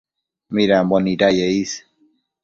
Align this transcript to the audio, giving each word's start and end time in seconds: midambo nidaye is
midambo 0.53 0.95
nidaye 1.03 1.45
is 1.61 1.71